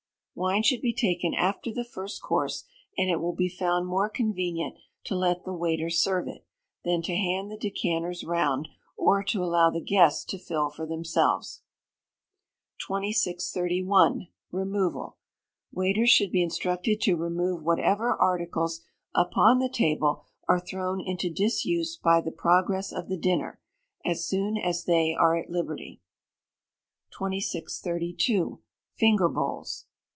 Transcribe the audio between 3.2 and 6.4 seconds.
be found more convenient to let the waiter serve